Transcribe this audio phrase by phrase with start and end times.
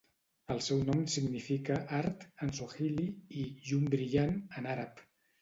[0.53, 3.07] El seu nom significa "art" en suahili
[3.43, 5.07] i "llum brillant" en àrab.